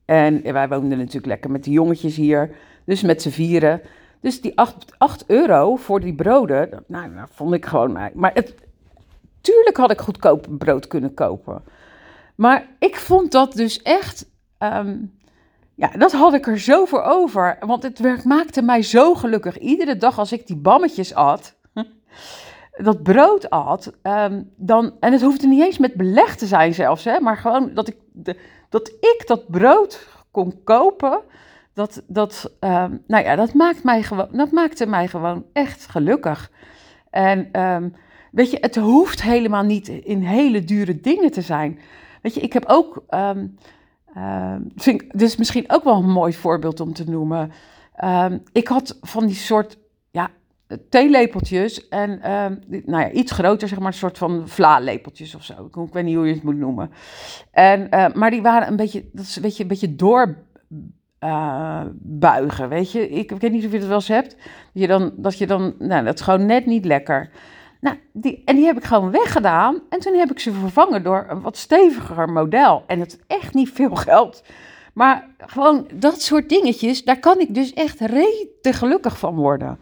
En 0.05 0.53
wij 0.53 0.69
woonden 0.69 0.99
natuurlijk 0.99 1.27
lekker 1.27 1.51
met 1.51 1.65
de 1.65 1.71
jongetjes 1.71 2.17
hier, 2.17 2.51
dus 2.85 3.03
met 3.03 3.23
z'n 3.23 3.29
vieren. 3.29 3.81
Dus 4.21 4.41
die 4.41 4.59
8, 4.59 4.95
8 4.99 5.25
euro 5.27 5.77
voor 5.77 6.01
die 6.01 6.15
broden, 6.15 6.85
nou, 6.87 7.11
nou 7.11 7.29
vond 7.31 7.55
ik 7.55 7.67
gewoon... 7.67 7.99
Maar 8.15 8.31
het, 8.35 8.55
tuurlijk 9.41 9.77
had 9.77 9.91
ik 9.91 10.01
goedkoop 10.01 10.47
brood 10.51 10.87
kunnen 10.87 11.15
kopen. 11.15 11.63
Maar 12.37 12.67
ik 12.79 12.97
vond 12.97 13.33
dat 13.33 13.53
dus 13.53 13.83
echt... 13.83 14.31
ehm, 14.59 14.97
ja, 15.75 15.89
dat 15.89 16.13
had 16.13 16.35
ik 16.35 16.47
er 16.47 16.59
zo 16.59 16.85
voor 16.85 17.03
over. 17.03 17.57
Want 17.61 17.83
het 17.83 17.99
werk 17.99 18.25
maakte 18.25 18.63
mij 18.63 18.83
zo 18.83 19.15
gelukkig. 19.15 19.59
Iedere 19.59 19.97
dag 19.97 20.19
als 20.19 20.33
ik 20.33 20.47
die 20.47 20.57
bammetjes 20.57 21.15
at, 21.15 21.57
dat 22.89 23.03
brood 23.03 23.51
at, 23.51 23.93
ehm, 24.03 24.43
dan, 24.57 24.93
en 25.01 25.13
het 25.13 25.23
hoefde 25.23 25.47
niet 25.47 25.63
eens 25.63 25.79
met 25.79 25.95
beleg 25.95 26.37
te 26.37 26.47
zijn 26.47 26.75
zelfs, 26.75 27.05
hè, 27.05 27.21
maar 27.21 27.37
gewoon 27.37 27.75
dat 27.75 27.89
ik, 27.89 27.97
de, 28.13 28.37
dat 28.69 28.89
ik 28.89 29.23
dat 29.27 29.51
brood 29.51 30.07
kon 30.31 30.61
kopen, 30.65 31.21
dat, 31.73 32.03
dat, 32.07 32.53
ehm, 32.61 32.97
nou 33.07 33.25
ja, 33.25 33.37
dat, 33.37 33.55
maakt 33.55 33.85
mij 33.85 34.03
gewoon, 34.03 34.29
dat 34.33 34.51
maakte 34.51 34.87
mij 34.87 35.09
gewoon 35.09 35.45
echt 35.53 35.87
gelukkig. 35.87 36.51
En 37.11 37.51
weet 38.33 38.51
je, 38.51 38.59
het 38.61 38.77
hoeft 38.77 39.23
helemaal 39.23 39.63
niet 39.63 39.89
in 39.89 40.23
hele 40.23 40.65
dure 40.65 41.01
dingen 41.01 41.31
te 41.31 41.41
zijn. 41.41 41.79
Weet 42.27 42.35
je, 42.35 42.41
ik 42.41 42.53
heb 42.53 42.65
ook, 42.67 43.05
um, 43.11 43.55
ik, 44.85 45.13
is 45.13 45.37
misschien 45.37 45.65
ook 45.69 45.85
wel 45.85 45.97
een 45.97 46.11
mooi 46.11 46.33
voorbeeld 46.33 46.81
om 46.81 46.93
te 46.93 47.11
noemen. 47.11 47.53
ik 48.53 48.69
had 48.69 48.99
van 49.01 49.27
die 49.27 49.35
soort, 49.35 49.79
ja, 50.11 50.31
theelepeltjes 50.89 51.89
en 51.89 52.19
nou 52.69 53.03
ja, 53.03 53.11
iets 53.11 53.33
groter, 53.33 53.69
zeg 53.69 53.79
maar, 53.79 53.87
een 53.87 53.93
soort 53.93 54.19
van 54.19 54.49
vla-lepeltjes 54.49 55.35
of 55.35 55.43
zo. 55.43 55.71
Ik, 55.85 55.93
weet 55.93 56.05
niet 56.05 56.17
hoe 56.17 56.27
je 56.27 56.35
het 56.35 56.43
moet 56.43 56.57
noemen. 56.57 56.91
En, 57.51 57.89
uh, 57.91 58.07
maar 58.15 58.31
die 58.31 58.43
waren 58.43 58.69
een 58.69 58.77
beetje, 58.77 59.05
dat 59.13 59.25
is 59.25 59.37
een 59.37 59.43
beetje, 59.43 59.63
een 59.63 59.69
beetje 59.69 59.97
door 59.97 60.37
uh, 61.21 61.83
buigen, 62.01 62.69
weet 62.69 62.93
je. 62.93 63.09
Ik, 63.09 63.31
ik, 63.31 63.41
weet 63.41 63.53
niet 63.53 63.65
of 63.65 63.71
je 63.71 63.79
het 63.79 63.87
wel 63.87 63.97
eens 63.97 64.09
hebt. 64.09 64.37
Dat 64.73 64.83
je 64.83 64.87
dan, 64.87 65.13
dat 65.17 65.39
je 65.39 65.47
dan, 65.47 65.75
nou, 65.79 66.05
dat 66.05 66.15
is 66.15 66.21
gewoon 66.21 66.47
net 66.47 66.67
niet 66.67 66.85
lekker. 66.85 67.31
Nou, 67.81 67.97
die, 68.13 68.43
en 68.45 68.57
die 68.57 68.65
heb 68.65 68.77
ik 68.77 68.85
gewoon 68.85 69.11
weggedaan. 69.11 69.83
En 69.89 70.01
toen 70.01 70.15
heb 70.15 70.31
ik 70.31 70.39
ze 70.39 70.53
vervangen 70.53 71.03
door 71.03 71.27
een 71.29 71.41
wat 71.41 71.57
steviger 71.57 72.29
model. 72.29 72.85
En 72.87 73.01
het 73.01 73.13
is 73.13 73.37
echt 73.37 73.55
niet 73.55 73.71
veel 73.71 73.95
geld. 74.09 74.43
Maar 74.95 75.29
gewoon 75.39 75.89
dat 75.95 76.23
soort 76.23 76.49
dingetjes, 76.49 77.05
daar 77.05 77.21
kan 77.21 77.41
ik 77.41 77.55
dus 77.55 77.73
echt 77.73 78.01
rete 78.01 78.73
gelukkig 78.73 79.19
van 79.19 79.35
worden. 79.35 79.79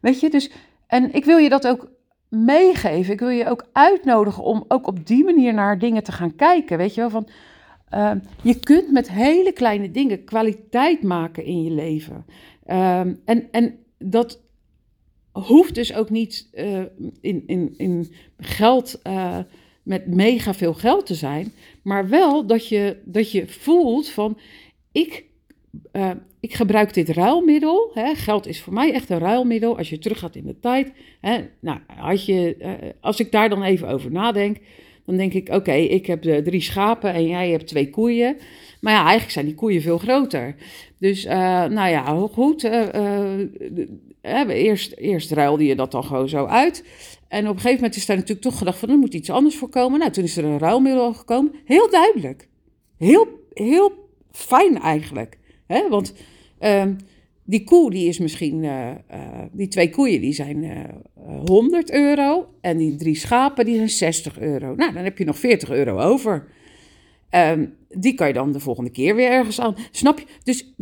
Weet 0.00 0.20
je, 0.20 0.30
dus, 0.30 0.50
en 0.86 1.14
ik 1.14 1.24
wil 1.24 1.36
je 1.36 1.48
dat 1.48 1.66
ook 1.66 1.88
meegeven. 2.28 3.12
Ik 3.12 3.20
wil 3.20 3.28
je 3.28 3.48
ook 3.48 3.66
uitnodigen 3.72 4.42
om 4.42 4.64
ook 4.68 4.86
op 4.86 5.06
die 5.06 5.24
manier 5.24 5.54
naar 5.54 5.78
dingen 5.78 6.02
te 6.02 6.12
gaan 6.12 6.36
kijken. 6.36 6.78
Weet 6.78 6.94
je 6.94 7.00
wel, 7.00 7.10
van 7.10 7.28
uh, 7.94 8.10
je 8.42 8.60
kunt 8.60 8.90
met 8.90 9.10
hele 9.10 9.52
kleine 9.52 9.90
dingen 9.90 10.24
kwaliteit 10.24 11.02
maken 11.02 11.44
in 11.44 11.62
je 11.62 11.70
leven. 11.70 12.24
Uh, 12.66 13.00
en, 13.00 13.48
en 13.50 13.78
dat 13.98 14.40
hoeft 15.32 15.74
dus 15.74 15.94
ook 15.94 16.10
niet 16.10 16.48
uh, 16.54 16.82
in, 17.20 17.42
in, 17.46 17.74
in 17.76 18.12
geld, 18.38 19.00
uh, 19.06 19.38
met 19.82 20.06
mega 20.06 20.54
veel 20.54 20.74
geld 20.74 21.06
te 21.06 21.14
zijn, 21.14 21.52
maar 21.82 22.08
wel 22.08 22.46
dat 22.46 22.68
je, 22.68 22.96
dat 23.04 23.32
je 23.32 23.48
voelt 23.48 24.08
van 24.08 24.38
ik, 24.92 25.24
uh, 25.92 26.10
ik 26.40 26.54
gebruik 26.54 26.94
dit 26.94 27.08
ruilmiddel. 27.08 27.90
Hè. 27.94 28.14
Geld 28.14 28.46
is 28.46 28.60
voor 28.60 28.72
mij 28.72 28.92
echt 28.92 29.10
een 29.10 29.18
ruilmiddel. 29.18 29.76
Als 29.78 29.90
je 29.90 29.98
teruggaat 29.98 30.36
in 30.36 30.46
de 30.46 30.58
tijd. 30.60 30.92
Hè. 31.20 31.38
Nou, 31.60 31.78
had 31.86 32.24
je, 32.24 32.56
als 33.00 33.20
ik 33.20 33.32
daar 33.32 33.48
dan 33.48 33.62
even 33.62 33.88
over 33.88 34.12
nadenk, 34.12 34.56
dan 35.06 35.16
denk 35.16 35.32
ik, 35.32 35.48
oké, 35.48 35.72
ik 35.72 36.06
heb 36.06 36.22
drie 36.22 36.60
schapen 36.60 37.12
en 37.12 37.26
jij 37.26 37.50
hebt 37.50 37.66
twee 37.66 37.90
koeien. 37.90 38.36
Maar 38.80 38.92
ja, 38.92 39.00
eigenlijk 39.00 39.30
zijn 39.30 39.46
die 39.46 39.54
koeien 39.54 39.82
veel 39.82 39.98
groter. 39.98 40.54
Dus, 40.98 41.24
nou 41.24 41.88
ja, 41.88 42.28
goed. 42.32 42.62
Eerst, 44.22 44.92
eerst 44.92 45.30
ruilde 45.30 45.64
je 45.64 45.76
dat 45.76 45.90
dan 45.90 46.04
gewoon 46.04 46.28
zo 46.28 46.46
uit. 46.46 46.84
En 47.28 47.48
op 47.48 47.54
een 47.54 47.60
gegeven 47.60 47.76
moment 47.76 47.96
is 47.96 48.06
daar 48.06 48.16
natuurlijk 48.16 48.46
toch 48.46 48.58
gedacht 48.58 48.78
van, 48.78 48.88
er 48.88 48.98
moet 48.98 49.14
iets 49.14 49.30
anders 49.30 49.56
voorkomen. 49.56 49.98
Nou, 49.98 50.10
toen 50.10 50.24
is 50.24 50.36
er 50.36 50.44
een 50.44 50.58
ruilmiddel 50.58 51.14
gekomen. 51.14 51.52
Heel 51.64 51.90
duidelijk. 51.90 52.48
Heel, 52.98 53.28
heel 53.52 53.92
fijn 54.30 54.78
eigenlijk. 54.78 55.38
Hè? 55.66 55.88
Want 55.88 56.14
ehm, 56.58 56.94
die 57.44 57.64
koe 57.64 57.90
die 57.90 58.08
is 58.08 58.18
misschien, 58.18 58.62
uh, 58.62 58.88
uh, 58.88 58.94
die 59.52 59.68
twee 59.68 59.90
koeien 59.90 60.20
die 60.20 60.32
zijn 60.32 60.62
uh, 60.62 60.78
eh, 60.80 60.88
100 61.44 61.90
euro 61.92 62.48
en 62.60 62.76
die 62.76 62.96
drie 62.96 63.16
schapen 63.16 63.64
die 63.64 63.76
zijn 63.76 63.88
60 63.88 64.40
euro. 64.40 64.74
Nou, 64.74 64.92
dan 64.92 65.04
heb 65.04 65.18
je 65.18 65.24
nog 65.24 65.38
40 65.38 65.70
euro 65.70 65.98
over. 65.98 66.48
Um, 67.30 67.74
die 67.88 68.14
kan 68.14 68.26
je 68.26 68.32
dan 68.32 68.52
de 68.52 68.60
volgende 68.60 68.90
keer 68.90 69.14
weer 69.14 69.30
ergens 69.30 69.60
aan. 69.60 69.76
Snap 69.90 70.18
je? 70.18 70.24
Dus 70.44 70.74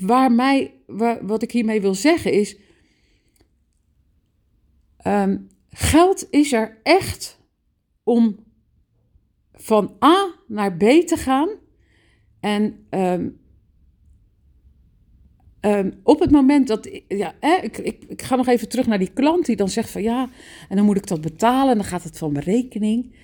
waar 0.00 0.32
mij, 0.32 0.72
wat 1.20 1.42
ik 1.42 1.52
hiermee 1.52 1.80
wil 1.80 1.94
zeggen 1.94 2.32
is, 2.32 2.56
um, 5.06 5.48
geld 5.70 6.26
is 6.30 6.52
er 6.52 6.80
echt 6.82 7.40
om 8.02 8.44
van 9.52 9.96
A 10.04 10.34
naar 10.46 10.76
B 10.76 10.80
te 10.82 11.16
gaan 11.16 11.48
en 12.40 12.86
um, 12.90 13.44
Um, 15.66 16.00
op 16.02 16.20
het 16.20 16.30
moment 16.30 16.68
dat, 16.68 16.88
ja, 17.08 17.34
ik, 17.62 17.78
ik, 17.78 18.04
ik, 18.08 18.22
ga 18.22 18.36
nog 18.36 18.46
even 18.46 18.68
terug 18.68 18.86
naar 18.86 18.98
die 18.98 19.12
klant 19.12 19.46
die 19.46 19.56
dan 19.56 19.68
zegt 19.68 19.90
van 19.90 20.02
ja, 20.02 20.30
en 20.68 20.76
dan 20.76 20.84
moet 20.84 20.96
ik 20.96 21.06
dat 21.06 21.20
betalen 21.20 21.70
en 21.70 21.76
dan 21.76 21.86
gaat 21.86 22.02
het 22.02 22.18
van 22.18 22.32
mijn 22.32 22.44
rekening. 22.44 23.14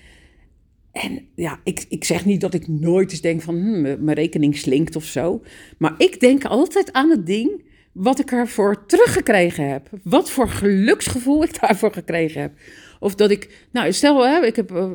En 0.91 1.27
ja, 1.35 1.59
ik, 1.63 1.85
ik 1.89 2.03
zeg 2.03 2.25
niet 2.25 2.41
dat 2.41 2.53
ik 2.53 2.67
nooit 2.67 3.11
eens 3.11 3.21
denk 3.21 3.41
van 3.41 3.55
hm, 3.55 3.81
mijn 3.81 4.17
rekening 4.17 4.57
slinkt 4.57 4.95
of 4.95 5.03
zo. 5.03 5.41
Maar 5.77 5.93
ik 5.97 6.19
denk 6.19 6.45
altijd 6.45 6.93
aan 6.93 7.09
het 7.09 7.25
ding 7.25 7.63
wat 7.93 8.19
ik 8.19 8.31
ervoor 8.31 8.85
teruggekregen 8.85 9.69
heb. 9.69 9.89
Wat 10.03 10.29
voor 10.29 10.49
geluksgevoel 10.49 11.43
ik 11.43 11.59
daarvoor 11.61 11.93
gekregen 11.93 12.41
heb. 12.41 12.51
Of 12.99 13.15
dat 13.15 13.31
ik, 13.31 13.67
nou 13.71 13.93
stel, 13.93 14.25
hè, 14.25 14.45
ik 14.45 14.55
heb, 14.55 14.71
uh, 14.71 14.91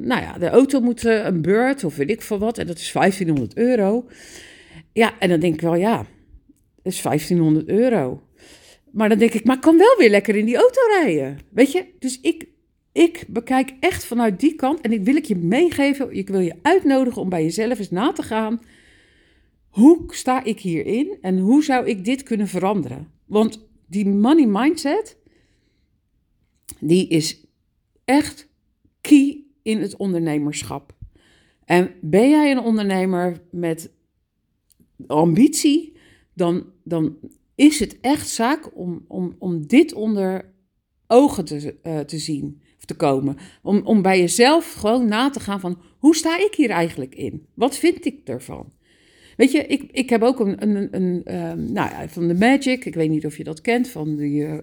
nou 0.00 0.22
ja, 0.22 0.38
de 0.38 0.48
auto 0.48 0.80
moet 0.80 1.04
een 1.04 1.42
beurt 1.42 1.84
of 1.84 1.96
weet 1.96 2.10
ik 2.10 2.22
veel 2.22 2.38
wat. 2.38 2.58
En 2.58 2.66
dat 2.66 2.78
is 2.78 2.92
1500 2.92 3.56
euro. 3.56 4.06
Ja, 4.92 5.12
en 5.18 5.28
dan 5.28 5.40
denk 5.40 5.54
ik 5.54 5.60
wel, 5.60 5.74
ja, 5.74 6.06
is 6.82 7.02
1500 7.02 7.68
euro. 7.68 8.22
Maar 8.92 9.08
dan 9.08 9.18
denk 9.18 9.32
ik, 9.32 9.44
maar 9.44 9.56
ik 9.56 9.62
kan 9.62 9.78
wel 9.78 9.96
weer 9.98 10.10
lekker 10.10 10.36
in 10.36 10.44
die 10.44 10.56
auto 10.56 10.80
rijden. 11.02 11.38
Weet 11.50 11.72
je? 11.72 11.84
Dus 11.98 12.20
ik, 12.20 12.46
ik 12.92 13.24
bekijk 13.28 13.72
echt 13.80 14.04
vanuit 14.04 14.40
die 14.40 14.54
kant. 14.54 14.80
En 14.80 14.92
ik 14.92 15.04
wil 15.04 15.16
ik 15.16 15.24
je 15.24 15.36
meegeven, 15.36 16.16
ik 16.16 16.28
wil 16.28 16.40
je 16.40 16.54
uitnodigen 16.62 17.22
om 17.22 17.28
bij 17.28 17.42
jezelf 17.42 17.78
eens 17.78 17.90
na 17.90 18.12
te 18.12 18.22
gaan. 18.22 18.60
Hoe 19.76 20.04
sta 20.06 20.44
ik 20.44 20.60
hierin 20.60 21.18
en 21.20 21.38
hoe 21.38 21.64
zou 21.64 21.86
ik 21.86 22.04
dit 22.04 22.22
kunnen 22.22 22.48
veranderen? 22.48 23.10
Want 23.24 23.68
die 23.86 24.08
money 24.08 24.46
mindset, 24.46 25.16
die 26.80 27.08
is 27.08 27.46
echt 28.04 28.48
key 29.00 29.44
in 29.62 29.80
het 29.80 29.96
ondernemerschap. 29.96 30.96
En 31.64 31.94
ben 32.00 32.30
jij 32.30 32.50
een 32.50 32.58
ondernemer 32.58 33.42
met 33.50 33.92
ambitie, 35.06 35.96
dan, 36.34 36.66
dan 36.84 37.18
is 37.54 37.80
het 37.80 38.00
echt 38.00 38.28
zaak 38.28 38.76
om, 38.76 39.04
om, 39.08 39.34
om 39.38 39.66
dit 39.66 39.92
onder 39.92 40.54
ogen 41.06 41.44
te, 41.44 41.76
uh, 41.82 41.98
te 41.98 42.18
zien 42.18 42.62
of 42.78 42.84
te 42.84 42.94
komen. 42.94 43.36
Om, 43.62 43.80
om 43.84 44.02
bij 44.02 44.18
jezelf 44.18 44.72
gewoon 44.72 45.08
na 45.08 45.30
te 45.30 45.40
gaan 45.40 45.60
van 45.60 45.78
hoe 45.98 46.16
sta 46.16 46.38
ik 46.38 46.54
hier 46.54 46.70
eigenlijk 46.70 47.14
in? 47.14 47.46
Wat 47.54 47.76
vind 47.76 48.04
ik 48.04 48.28
ervan? 48.28 48.74
Weet 49.36 49.52
je, 49.52 49.66
ik, 49.66 49.88
ik 49.90 50.10
heb 50.10 50.22
ook 50.22 50.40
een, 50.40 50.62
een, 50.62 50.88
een 50.90 51.22
uh, 51.24 51.52
nou 51.52 51.90
ja, 51.90 52.08
van 52.08 52.28
de 52.28 52.34
Magic, 52.34 52.84
ik 52.84 52.94
weet 52.94 53.10
niet 53.10 53.26
of 53.26 53.36
je 53.36 53.44
dat 53.44 53.60
kent, 53.60 53.88
van 53.88 54.16
die 54.16 54.42
uh, 54.42 54.58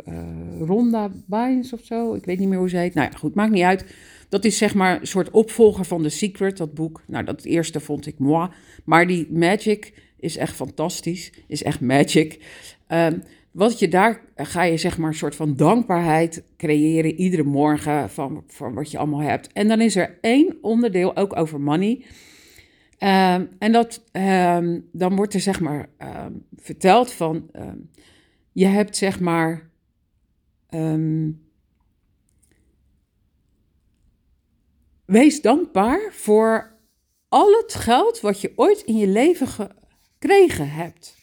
Ronda 0.59 1.11
Bynes 1.25 1.73
of 1.73 1.81
zo. 1.83 2.13
Ik 2.13 2.25
weet 2.25 2.39
niet 2.39 2.49
meer 2.49 2.57
hoe 2.57 2.69
ze 2.69 2.77
heet. 2.77 2.93
Nou 2.93 3.09
ja, 3.11 3.17
goed, 3.17 3.35
maakt 3.35 3.51
niet 3.51 3.63
uit. 3.63 3.85
Dat 4.29 4.45
is 4.45 4.57
zeg 4.57 4.73
maar 4.73 4.99
een 4.99 5.07
soort 5.07 5.31
opvolger 5.31 5.85
van 5.85 6.01
The 6.01 6.09
Secret, 6.09 6.57
dat 6.57 6.73
boek. 6.73 7.03
Nou, 7.07 7.25
dat 7.25 7.43
eerste 7.43 7.79
vond 7.79 8.07
ik 8.07 8.19
moi. 8.19 8.49
Maar 8.83 9.07
die 9.07 9.27
Magic, 9.31 9.93
is 10.23 10.37
echt 10.37 10.55
fantastisch, 10.55 11.31
is 11.47 11.63
echt 11.63 11.81
magic. 11.81 12.39
Um, 12.87 13.23
wat 13.51 13.79
je 13.79 13.87
daar 13.87 14.21
ga 14.35 14.63
je 14.63 14.77
zeg 14.77 14.97
maar 14.97 15.09
een 15.09 15.15
soort 15.15 15.35
van 15.35 15.55
dankbaarheid 15.55 16.43
creëren 16.57 17.15
iedere 17.15 17.43
morgen 17.43 18.09
van, 18.09 18.43
van 18.47 18.73
wat 18.73 18.91
je 18.91 18.97
allemaal 18.97 19.21
hebt. 19.21 19.53
En 19.53 19.67
dan 19.67 19.81
is 19.81 19.95
er 19.95 20.17
één 20.21 20.57
onderdeel 20.61 21.15
ook 21.15 21.35
over 21.35 21.61
money. 21.61 22.01
Um, 22.99 23.49
en 23.59 23.71
dat, 23.71 24.03
um, 24.11 24.89
dan 24.91 25.15
wordt 25.15 25.33
er 25.33 25.39
zeg 25.39 25.59
maar 25.59 25.89
verteld 26.55 27.11
van 27.11 27.51
je 28.51 28.65
hebt 28.65 28.97
zeg 28.97 29.19
maar 29.19 29.69
wees 35.05 35.41
dankbaar 35.41 36.09
voor 36.11 36.77
al 37.29 37.51
het 37.51 37.73
geld 37.73 38.21
wat 38.21 38.41
je 38.41 38.51
ooit 38.55 38.81
in 38.81 38.97
je 38.97 39.07
leven 39.07 39.47
ge 39.47 39.69
gekregen 40.23 40.69
hebt. 40.69 41.15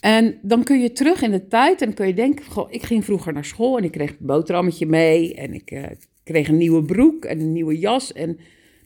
En 0.00 0.38
dan 0.42 0.64
kun 0.64 0.80
je 0.80 0.92
terug 0.92 1.22
in 1.22 1.30
de 1.30 1.46
tijd 1.48 1.82
en 1.82 1.94
kun 1.94 2.06
je 2.06 2.14
denken: 2.14 2.44
goh, 2.44 2.72
ik 2.72 2.82
ging 2.82 3.04
vroeger 3.04 3.32
naar 3.32 3.44
school 3.44 3.78
en 3.78 3.84
ik 3.84 3.92
kreeg 3.92 4.10
een 4.10 4.16
boterhammetje 4.26 4.86
mee 4.86 5.34
en 5.34 5.54
ik 5.54 5.70
uh, 5.70 5.86
kreeg 6.24 6.48
een 6.48 6.56
nieuwe 6.56 6.82
broek 6.82 7.24
en 7.24 7.40
een 7.40 7.52
nieuwe 7.52 7.78
jas 7.78 8.12
en 8.12 8.38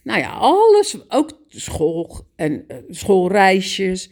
nou 0.03 0.21
ja, 0.21 0.31
alles, 0.31 0.99
ook 1.09 1.31
school 1.49 2.27
en 2.37 2.65
uh, 2.69 2.77
schoolreisjes, 2.89 4.11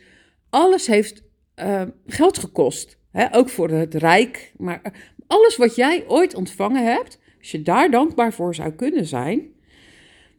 alles 0.51 0.87
heeft 0.87 1.23
uh, 1.57 1.83
geld 2.07 2.39
gekost. 2.39 2.99
Hè, 3.11 3.35
ook 3.35 3.49
voor 3.49 3.71
het 3.71 3.95
rijk. 3.95 4.53
Maar 4.57 5.13
alles 5.27 5.57
wat 5.57 5.75
jij 5.75 6.05
ooit 6.09 6.35
ontvangen 6.35 6.85
hebt, 6.85 7.19
als 7.39 7.51
je 7.51 7.63
daar 7.63 7.91
dankbaar 7.91 8.33
voor 8.33 8.55
zou 8.55 8.71
kunnen 8.71 9.07
zijn, 9.07 9.53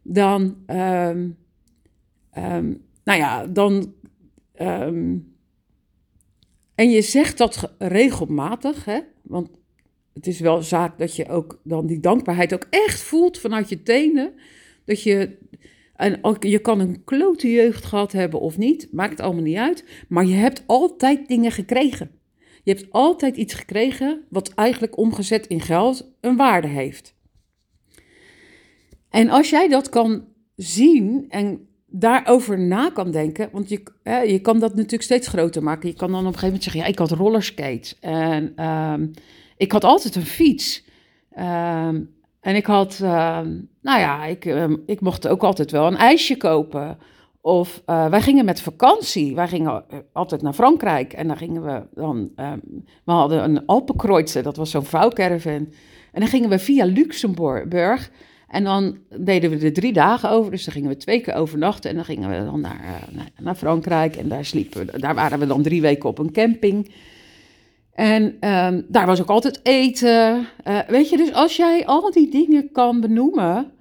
dan, 0.01 0.57
ehm, 0.65 1.29
ehm, 2.31 2.73
nou 3.03 3.19
ja, 3.19 3.47
dan. 3.47 3.93
Ehm, 4.53 5.17
en 6.75 6.89
je 6.89 7.01
zegt 7.01 7.37
dat 7.37 7.73
regelmatig, 7.77 8.85
hè? 8.85 8.99
want 9.21 9.49
het 10.13 10.27
is 10.27 10.39
wel 10.39 10.61
zaak 10.61 10.97
dat 10.97 11.15
je 11.15 11.27
ook 11.27 11.59
dan 11.63 11.87
die 11.87 11.99
dankbaarheid 11.99 12.53
ook 12.53 12.65
echt 12.69 13.01
voelt 13.01 13.37
vanuit 13.37 13.69
je 13.69 13.83
tenen. 13.83 14.33
Dat 14.85 15.03
je, 15.03 15.37
en 15.95 16.19
je 16.39 16.59
kan 16.59 16.79
een 16.79 17.03
klote 17.03 17.51
jeugd 17.51 17.85
gehad 17.85 18.11
hebben 18.11 18.39
of 18.39 18.57
niet, 18.57 18.87
maakt 18.91 19.19
allemaal 19.19 19.43
niet 19.43 19.57
uit. 19.57 19.85
Maar 20.07 20.25
je 20.25 20.35
hebt 20.35 20.63
altijd 20.65 21.27
dingen 21.27 21.51
gekregen. 21.51 22.11
Je 22.63 22.71
hebt 22.71 22.91
altijd 22.91 23.37
iets 23.37 23.53
gekregen 23.53 24.23
wat 24.29 24.53
eigenlijk 24.53 24.97
omgezet 24.97 25.47
in 25.47 25.61
geld 25.61 26.11
een 26.21 26.35
waarde 26.35 26.67
heeft. 26.67 27.15
En 29.09 29.29
als 29.29 29.49
jij 29.49 29.67
dat 29.67 29.89
kan 29.89 30.25
zien 30.55 31.25
en 31.29 31.67
daarover 31.87 32.59
na 32.59 32.89
kan 32.89 33.11
denken, 33.11 33.49
want 33.51 33.69
je, 33.69 33.83
je 34.27 34.39
kan 34.41 34.59
dat 34.59 34.75
natuurlijk 34.75 35.03
steeds 35.03 35.27
groter 35.27 35.63
maken. 35.63 35.89
Je 35.89 35.95
kan 35.95 36.11
dan 36.11 36.19
op 36.19 36.25
een 36.25 36.39
gegeven 36.39 36.47
moment 36.47 36.63
zeggen, 36.63 36.81
ja, 36.81 36.87
ik 36.87 36.99
had 36.99 37.11
rollerskates 37.11 37.99
en 37.99 38.53
ehm, 38.55 39.07
ik 39.57 39.71
had 39.71 39.83
altijd 39.83 40.15
een 40.15 40.25
fiets. 40.25 40.85
Ehm, 41.31 42.03
en 42.41 42.55
ik 42.55 42.65
had, 42.65 42.99
ehm, 43.03 43.49
nou 43.81 43.99
ja, 43.99 44.25
ik, 44.25 44.45
ik 44.85 45.01
mocht 45.01 45.27
ook 45.27 45.43
altijd 45.43 45.71
wel 45.71 45.87
een 45.87 45.97
ijsje 45.97 46.37
kopen. 46.37 46.97
Of 47.41 47.81
uh, 47.89 48.05
wij 48.05 48.21
gingen 48.21 48.45
met 48.45 48.61
vakantie. 48.61 49.35
Wij 49.35 49.47
gingen 49.47 49.83
eh, 49.89 49.97
altijd 50.13 50.41
naar 50.41 50.53
Frankrijk. 50.53 51.13
En 51.13 51.27
dan 51.27 51.37
gingen 51.37 51.63
we 51.63 51.83
dan. 51.93 52.31
we 53.05 53.11
hadden 53.11 53.43
een 53.43 53.65
Alpenkreuzer, 53.65 54.43
dat 54.43 54.55
was 54.55 54.71
zo'n 54.71 54.85
vouwcaravan. 54.85 55.73
En 56.11 56.19
dan 56.19 56.27
gingen 56.27 56.49
we 56.49 56.59
via 56.59 56.85
Luxemburg 56.85 58.11
en 58.51 58.63
dan 58.63 58.97
deden 59.19 59.49
we 59.49 59.65
er 59.65 59.73
drie 59.73 59.93
dagen 59.93 60.29
over. 60.29 60.51
Dus 60.51 60.63
dan 60.63 60.73
gingen 60.73 60.89
we 60.89 60.97
twee 60.97 61.21
keer 61.21 61.33
overnachten. 61.33 61.89
En 61.89 61.95
dan 61.95 62.05
gingen 62.05 62.29
we 62.29 62.45
dan 62.45 62.61
naar, 62.61 63.01
uh, 63.15 63.21
naar 63.39 63.55
Frankrijk. 63.55 64.15
En 64.15 64.27
daar 64.27 64.45
sliepen 64.45 64.85
we. 64.85 64.99
Daar 64.99 65.15
waren 65.15 65.39
we 65.39 65.47
dan 65.47 65.61
drie 65.61 65.81
weken 65.81 66.09
op 66.09 66.19
een 66.19 66.31
camping. 66.31 66.91
En 67.93 68.23
um, 68.23 68.85
daar 68.87 69.05
was 69.05 69.21
ook 69.21 69.29
altijd 69.29 69.59
eten. 69.63 70.47
Uh, 70.67 70.79
weet 70.87 71.09
je, 71.09 71.17
dus 71.17 71.33
als 71.33 71.55
jij 71.55 71.85
al 71.85 72.11
die 72.11 72.29
dingen 72.29 72.71
kan 72.71 73.01
benoemen. 73.01 73.71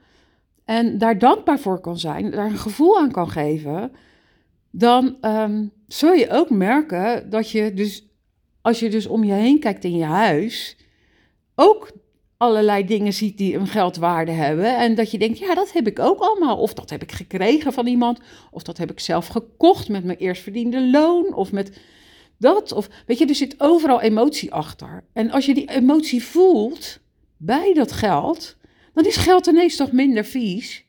En 0.64 0.98
daar 0.98 1.18
dankbaar 1.18 1.58
voor 1.58 1.80
kan 1.80 1.98
zijn. 1.98 2.30
Daar 2.30 2.50
een 2.50 2.58
gevoel 2.58 2.98
aan 2.98 3.10
kan 3.10 3.30
geven. 3.30 3.92
Dan 4.70 5.16
um, 5.22 5.72
zul 5.86 6.12
je 6.12 6.30
ook 6.30 6.50
merken 6.50 7.30
dat 7.30 7.50
je 7.50 7.74
dus. 7.74 8.08
Als 8.62 8.80
je 8.80 8.90
dus 8.90 9.06
om 9.06 9.24
je 9.24 9.32
heen 9.32 9.60
kijkt 9.60 9.84
in 9.84 9.96
je 9.96 10.04
huis. 10.04 10.76
Ook 11.54 11.92
allerlei 12.36 12.84
dingen 12.84 13.12
ziet 13.12 13.38
die 13.38 13.56
een 13.56 13.66
geldwaarde 13.66 14.32
hebben. 14.32 14.78
En 14.78 14.94
dat 14.94 15.10
je 15.10 15.18
denkt, 15.18 15.38
ja, 15.38 15.54
dat 15.54 15.72
heb 15.72 15.86
ik 15.86 15.98
ook 15.98 16.20
allemaal. 16.20 16.56
Of 16.56 16.74
dat 16.74 16.90
heb 16.90 17.02
ik 17.02 17.12
gekregen 17.12 17.72
van 17.72 17.86
iemand. 17.86 18.20
Of 18.50 18.62
dat 18.62 18.78
heb 18.78 18.90
ik 18.90 19.00
zelf 19.00 19.26
gekocht 19.26 19.88
met 19.88 20.04
mijn 20.04 20.18
eerst 20.18 20.42
verdiende 20.42 20.90
loon. 20.90 21.34
Of 21.34 21.52
met 21.52 21.80
dat. 22.40 22.72
Of 22.72 22.88
weet 23.06 23.18
je, 23.18 23.26
er 23.26 23.34
zit 23.34 23.54
overal 23.58 24.00
emotie 24.00 24.52
achter. 24.52 25.04
En 25.12 25.30
als 25.30 25.46
je 25.46 25.54
die 25.54 25.70
emotie 25.70 26.24
voelt 26.24 27.00
bij 27.36 27.74
dat 27.74 27.92
geld, 27.92 28.56
dan 28.94 29.04
is 29.04 29.16
geld 29.16 29.46
ineens 29.46 29.76
toch 29.76 29.92
minder 29.92 30.24
vies. 30.24 30.84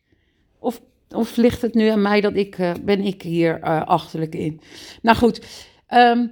Of, 0.59 0.81
of 1.09 1.35
ligt 1.35 1.61
het 1.61 1.73
nu 1.73 1.87
aan 1.87 2.01
mij 2.01 2.21
dat 2.21 2.35
ik, 2.35 2.57
uh, 2.57 2.71
ben 2.81 3.01
ik 3.01 3.21
hier 3.21 3.59
uh, 3.59 3.85
achterlijk 3.85 4.35
in? 4.35 4.61
Nou 5.01 5.17
goed, 5.17 5.45
um, 5.89 6.31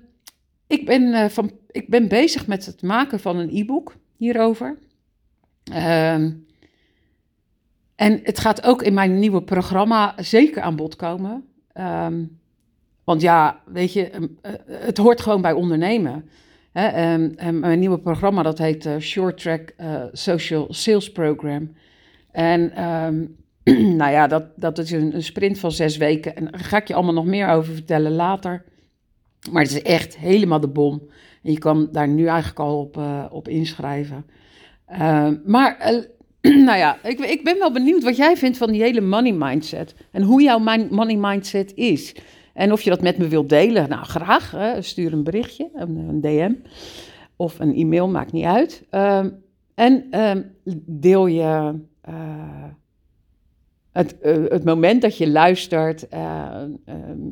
ik, 0.67 0.85
ben, 0.85 1.01
uh, 1.01 1.25
van, 1.25 1.51
ik 1.67 1.89
ben 1.89 2.07
bezig 2.07 2.47
met 2.47 2.65
het 2.65 2.81
maken 2.81 3.19
van 3.19 3.37
een 3.37 3.55
e-book 3.55 3.95
hierover. 4.17 4.77
Um, 5.73 6.47
en 7.95 8.19
het 8.23 8.39
gaat 8.39 8.63
ook 8.63 8.81
in 8.83 8.93
mijn 8.93 9.19
nieuwe 9.19 9.43
programma 9.43 10.15
zeker 10.17 10.61
aan 10.61 10.75
bod 10.75 10.95
komen. 10.95 11.45
Um, 11.73 12.39
want 13.09 13.21
ja, 13.21 13.61
weet 13.65 13.93
je, 13.93 14.15
um, 14.15 14.37
uh, 14.45 14.51
het 14.67 14.97
hoort 14.97 15.21
gewoon 15.21 15.41
bij 15.41 15.51
ondernemen. 15.51 16.29
Hè? 16.71 17.13
Um, 17.13 17.59
mijn 17.59 17.79
nieuwe 17.79 17.99
programma 17.99 18.43
dat 18.43 18.57
heet 18.57 18.85
uh, 18.85 18.97
Short 18.97 19.41
Track 19.41 19.73
Social 20.11 20.67
Sales 20.69 21.11
Program. 21.11 21.75
En 22.31 22.71
nou 24.01 24.11
ja, 24.11 24.27
dat, 24.27 24.43
dat 24.55 24.77
is 24.77 24.91
een, 24.91 25.23
sprint 25.23 25.59
van 25.59 25.71
zes 25.71 25.97
weken. 25.97 26.35
En 26.35 26.45
daar 26.45 26.59
ga 26.59 26.77
ik 26.77 26.87
je 26.87 26.93
allemaal 26.93 27.13
nog 27.13 27.25
meer 27.25 27.49
over 27.49 27.73
vertellen 27.73 28.11
later. 28.11 28.63
Maar 29.51 29.61
het 29.61 29.71
is 29.71 29.81
echt 29.81 30.17
helemaal 30.17 30.59
de 30.59 30.67
bom. 30.67 31.09
En 31.43 31.51
je 31.51 31.59
kan 31.59 31.89
daar 31.91 32.07
nu 32.07 32.25
eigenlijk 32.25 32.59
al 32.59 32.79
op, 32.79 32.99
op 33.31 33.47
inschrijven. 33.47 34.25
Maar, 35.45 35.93
nou 36.67 36.77
ja, 36.77 36.97
ik, 37.03 37.19
ik, 37.19 37.43
ben 37.43 37.57
wel 37.59 37.71
benieuwd 37.71 38.03
wat 38.03 38.17
jij 38.17 38.37
vindt 38.37 38.57
van 38.57 38.71
die 38.71 38.81
hele 38.81 39.01
money 39.01 39.33
mindset. 39.33 39.95
En 40.11 40.21
hoe 40.21 40.41
jouw 40.41 40.59
money 40.89 41.15
mindset 41.15 41.71
is. 41.75 42.15
En 42.59 42.71
of 42.71 42.81
je 42.81 42.89
dat 42.89 43.01
met 43.01 43.17
me 43.17 43.27
wilt 43.27 43.49
delen, 43.49 43.89
nou 43.89 44.05
graag. 44.05 44.51
Hè, 44.51 44.81
stuur 44.81 45.13
een 45.13 45.23
berichtje, 45.23 45.69
een, 45.73 45.95
een, 45.95 46.21
DM 46.21 46.53
of 47.35 47.59
een 47.59 47.75
e-mail, 47.75 48.09
maakt 48.09 48.31
niet 48.31 48.45
uit. 48.45 48.85
Uh, 48.91 49.25
en 49.75 50.07
ehm, 50.11 50.41
deel 50.85 51.27
je 51.27 51.73
uh, 52.09 52.63
het, 53.91 54.15
het 54.49 54.63
moment 54.63 55.01
dat 55.01 55.17
je 55.17 55.29
luistert, 55.29 56.07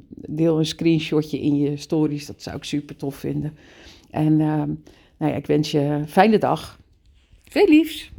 deel 0.10 0.58
een 0.58 0.66
screenshotje 0.66 1.40
in 1.42 1.58
je 1.58 1.78
stories. 1.78 2.26
Dat 2.26 2.42
zou 2.42 2.56
ik 2.56 2.63
super 2.63 2.96
tof 2.96 3.16
vinden. 3.16 3.58
En 4.10 4.38
nou 5.18 5.32
ja, 5.32 5.36
ik 5.36 5.46
wens 5.46 5.72
je 5.72 5.80
een 5.80 6.08
fijne 6.08 6.38
dag. 6.38 6.80
Veel 7.44 7.68
liefs! 7.68 8.12